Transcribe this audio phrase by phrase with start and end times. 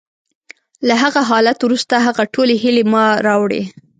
[0.87, 3.61] له هغه حالت وروسته، هغه ټولې هیلې ما راوړې